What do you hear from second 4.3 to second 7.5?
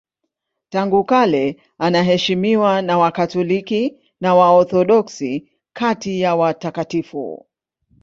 Waorthodoksi kati ya watakatifu.